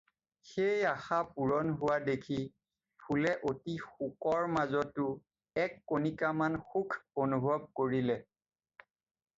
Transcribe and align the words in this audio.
সেই 0.51 0.77
আশা 0.91 1.17
পূৰ 1.33 1.51
হোৱা 1.81 1.97
দেখি 2.07 2.37
ফুলে 3.03 3.35
অতি 3.51 3.75
শোকৰ 3.83 4.49
মাজতো 4.55 5.07
এক 5.67 5.79
কণিকামান 5.93 6.59
সুখ 6.73 7.01
অনুভৱ 7.27 7.65
কৰিলে। 7.83 8.19